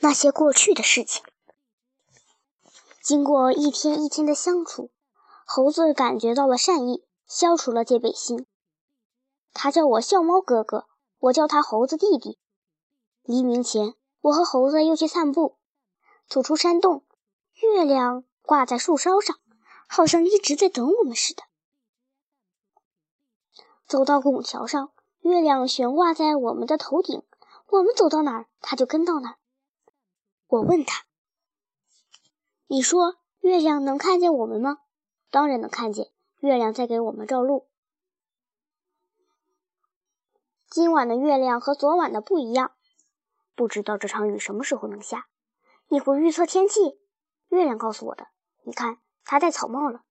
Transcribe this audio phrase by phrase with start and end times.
[0.00, 1.24] 那些过去的事情。
[3.02, 4.90] 经过一天一天的相处，
[5.44, 8.46] 猴子感觉到了善意，消除了戒备心。
[9.54, 10.86] 他叫我笑猫哥哥，
[11.18, 12.38] 我叫他猴子弟弟。
[13.22, 15.56] 黎明前，我和猴子又去散步，
[16.28, 17.02] 走出山洞，
[17.54, 19.36] 月亮挂在树梢上，
[19.88, 21.42] 好像一直在等我们似的。
[23.86, 24.90] 走到拱桥上，
[25.22, 27.22] 月亮悬挂在我们的头顶，
[27.68, 29.36] 我们走到哪儿，它就跟到哪儿。
[30.48, 31.04] 我问他
[32.68, 34.78] ：“你说月亮能看见我们吗
[35.30, 37.68] ？”“当然能看见，月亮在给我们照路。”
[40.70, 42.72] 今晚的月亮和昨晚的不一样，
[43.54, 45.28] 不知道这场雨什么时候能下。
[45.88, 46.98] 你会预测天气？
[47.48, 48.28] 月亮告诉我的。
[48.62, 50.02] 你看，它戴草帽了。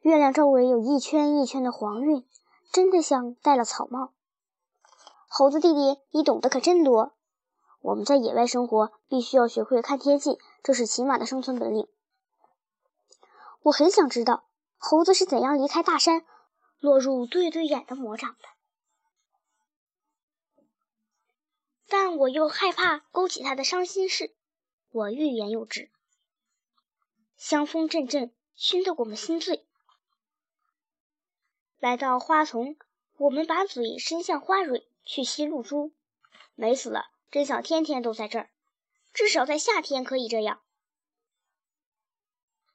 [0.00, 2.26] 月亮周围有一圈一圈的黄晕，
[2.70, 4.12] 真的像戴了草帽。
[5.28, 7.14] 猴子弟弟，你懂得可真多。
[7.82, 11.88] 我们在野外生活，必须要学会看天气，这是起码的生存本领。
[13.62, 14.44] 我很想知道，
[14.78, 16.24] 猴子是怎样离开大山，
[16.78, 18.48] 落入对对眼的魔掌的。
[21.88, 24.34] 但我又害怕勾起他的伤心事，
[24.90, 25.90] 我欲言又止。
[27.36, 29.66] 香风阵阵，熏得我们心醉。
[31.80, 32.76] 来到花丛，
[33.16, 35.92] 我们把嘴伸向花蕊去吸露珠。
[36.54, 38.50] 美死了，真想天天都在这儿，
[39.14, 40.60] 至少在夏天可以这样。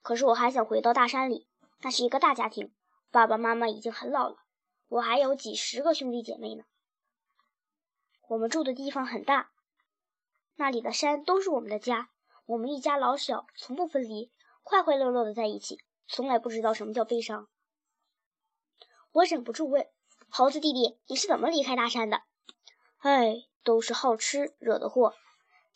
[0.02, 1.46] 可是我还想回到大山里，
[1.78, 2.74] 那是一个大家庭，
[3.12, 4.38] 爸爸妈妈已经很老了，
[4.88, 6.64] 我还有几十个兄弟姐妹呢。
[8.26, 9.52] 我们住的地方很大，
[10.56, 12.10] 那里的山都是我们的家，
[12.44, 14.32] 我们一家老小从不分离，
[14.64, 17.48] 快快乐乐的在一起，从来不知道什么叫悲伤。
[19.12, 19.88] 我忍不住问
[20.28, 22.22] ：“猴子弟弟，你是怎么离开大山的？”
[22.98, 25.12] 哎，都是好吃惹的祸。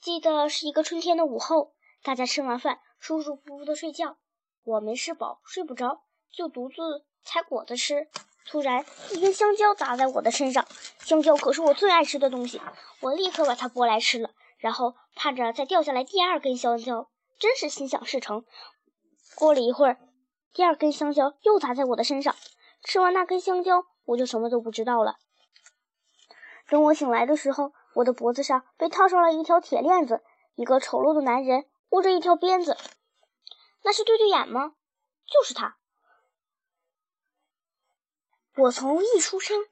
[0.00, 4.16] 记得是一个春天的午后，大家吃完饭，舒舒服服的睡觉。
[4.64, 6.00] 我没吃饱，睡不着，
[6.32, 8.08] 就独自采果子吃。
[8.46, 10.66] 突然，一根香蕉砸在我的身上。
[11.00, 12.62] 香蕉可是我最爱吃的东西，
[13.00, 18.46] 我立刻把它剥来吃了，然后盼着再掉下来第二根香蕉，真是心想事成。
[19.34, 19.98] 过了一会儿，
[20.54, 22.34] 第二根香蕉又砸在我的身上。
[22.82, 25.16] 吃完那根香蕉，我就什么都不知道了。
[26.70, 30.22] 等我醒来的时候，我的脖子上被套上了一条铁链子，
[30.54, 32.76] 一个丑陋的男人握着一条鞭子。
[33.84, 34.74] 那是对对眼吗？
[35.26, 35.76] 就是他。
[38.56, 39.64] 我从一出生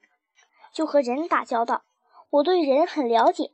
[0.73, 1.83] 就和人打交道，
[2.29, 3.53] 我对人很了解。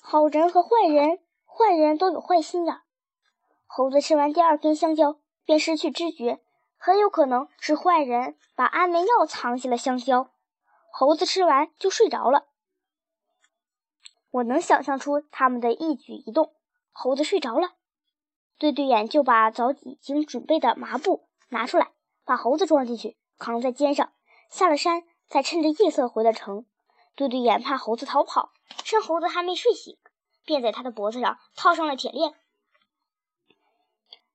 [0.00, 2.80] 好人和坏人，坏人都有坏心眼。
[3.66, 6.42] 猴子吃完第二根香蕉便失去知觉。
[6.76, 10.29] 很有可能是坏人把安眠药藏进了香蕉，
[10.92, 12.46] 猴子吃完就睡着了。
[14.30, 16.54] 我能想象出他们的一举一动。
[16.92, 17.70] 猴子睡着了，
[18.58, 21.92] 对对眼就把早已经准备的麻布拿出来，
[22.24, 24.12] 把猴子装进去，扛在肩上，
[24.50, 26.66] 下了山，再趁着夜色回了城。
[27.14, 28.52] 对对眼怕猴子逃跑，
[28.84, 29.98] 趁猴子还没睡醒，
[30.44, 32.34] 便在他的脖子上套上了铁链。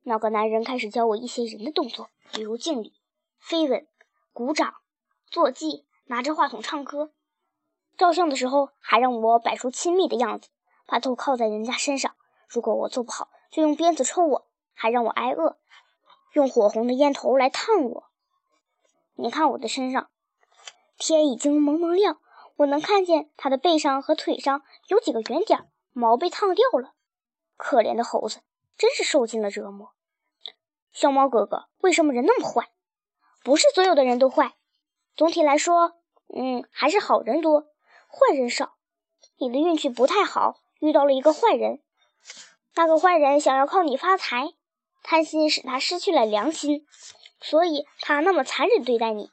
[0.04, 2.10] 那个男人开始教我一些人的动作。
[2.34, 2.94] 比如敬礼、
[3.40, 3.88] 飞吻、
[4.34, 4.76] 鼓掌、
[5.28, 7.12] 坐骑、拿着话筒唱歌，
[7.98, 10.50] 照相的时候还让我摆出亲密的样子，
[10.86, 12.16] 把头靠在人家身上。
[12.48, 15.58] 如果我做不好，就用鞭子抽我，还让我挨饿，
[16.34, 18.04] 用火红的烟头来烫我。
[19.16, 20.10] 你看我的身上，
[20.98, 22.20] 天已经蒙蒙亮，
[22.58, 26.94] 我能看见他的背上和腿上有几个圆点，毛被烫掉了。
[27.58, 28.42] 可怜的猴子，
[28.78, 29.94] 真是受尽了折磨。
[30.92, 32.70] 小猫哥哥，为什么人那么坏？
[33.44, 34.56] 不是所有的人都坏，
[35.16, 35.94] 总体来说，
[36.36, 37.62] 嗯，还是好人多，
[38.10, 38.76] 坏人少。
[39.38, 41.82] 你的运气不太好，遇到了一个坏人。
[42.76, 44.54] 那个坏人想要靠你发财，
[45.04, 46.86] 贪心使他失去了良心，
[47.40, 49.32] 所以他那么残忍对待你。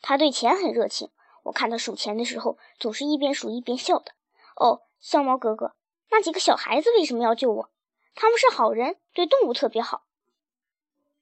[0.00, 1.10] 他对钱很热情，
[1.44, 4.12] 我看他数钱的时候，总是一边数一边笑的。
[4.54, 5.74] 哦，小猫哥哥，
[6.10, 7.70] 那几个小孩子为什么要救我？
[8.14, 10.04] 他们是好人，对动物特别好，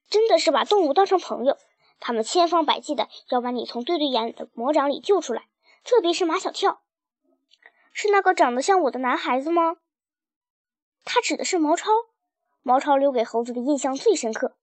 [0.08, 1.58] 真的是把动物当成朋友。
[2.00, 5.48] 他们千方百计的要把你从对对眼的魔掌里救出来，
[5.84, 6.82] 特别是马小跳，
[7.92, 9.76] 是那个长得像我的男孩子吗？
[11.04, 11.90] 他指的是毛超，
[12.62, 14.56] 毛超留给猴子的印象最深刻。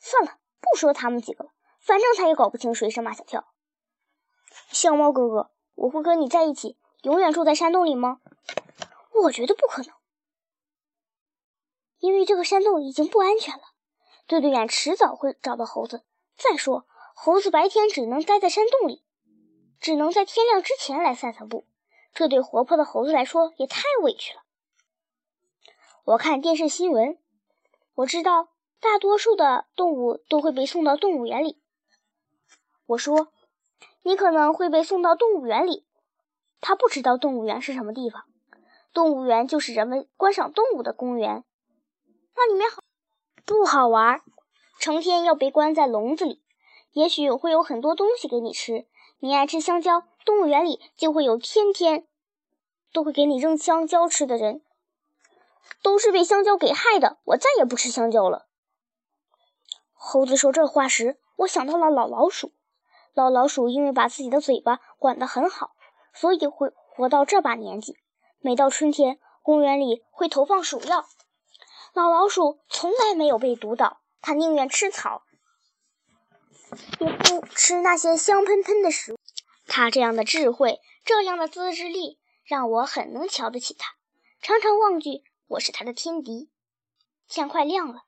[0.00, 1.50] 算了，不说他们几个了，
[1.80, 3.46] 反正他也搞不清谁是马小跳。
[4.70, 8.20] 小猫哥哥，我会跟你在一起，永远住在山洞里吗？
[9.22, 9.94] 我觉得不可能。
[11.98, 13.62] 因为这个山洞已经不安全了，
[14.26, 16.04] 对对眼迟早会找到猴子。
[16.36, 19.02] 再说，猴子白天只能待在山洞里，
[19.80, 21.66] 只能在天亮之前来散散步。
[22.12, 24.42] 这对活泼的猴子来说也太委屈了。
[26.04, 27.18] 我看电视新闻，
[27.94, 28.48] 我知道
[28.80, 31.60] 大多数的动物都会被送到动物园里。
[32.86, 33.32] 我说
[34.04, 35.84] ：“你可能会被送到动物园里。”
[36.60, 38.24] 他不知道动物园是什么地方。
[38.92, 41.44] 动物园就是人们观赏动物的公园，
[42.34, 42.82] 那里面好
[43.44, 44.22] 不好玩？
[44.78, 46.42] 成天要被关在笼子里，
[46.92, 48.86] 也许会有很多东西给你吃。
[49.18, 52.06] 你爱吃香蕉，动物园里就会有天天
[52.92, 54.62] 都会给你扔香蕉吃的人。
[55.82, 58.46] 都是被香蕉给害的，我再也不吃香蕉了。
[59.92, 62.52] 猴子说这话时，我想到了老老鼠。
[63.14, 65.72] 老老鼠因为把自己的嘴巴管得很好，
[66.12, 67.96] 所以会活到这把年纪。
[68.38, 71.06] 每到春天，公园里会投放鼠药。
[71.94, 75.22] 老老鼠从来没有被毒倒，他宁愿吃草，
[77.00, 79.18] 也不吃那些香喷喷的食物。
[79.66, 83.96] 他这样的智慧，这样的自制力，让我很能瞧得起他，
[84.40, 86.50] 常常忘记我是他的天敌。
[87.28, 88.04] 天快亮了，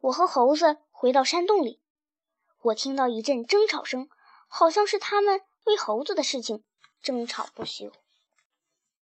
[0.00, 1.80] 我和猴子回到山洞里，
[2.60, 4.08] 我听到一阵争吵声，
[4.48, 6.64] 好像是他们喂猴子的事情。
[7.00, 7.92] 争吵不休。